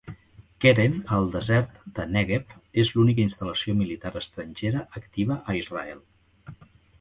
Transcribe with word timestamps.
Keren 0.63 0.93
al 1.17 1.27
desert 1.35 1.75
de 1.99 2.05
Nègueb 2.15 2.55
és 2.85 2.91
l'única 2.95 3.23
instal·lació 3.25 3.77
militar 3.83 4.13
estrangera 4.23 4.83
activa 5.03 5.39
a 5.39 5.57
Israel. 5.61 6.03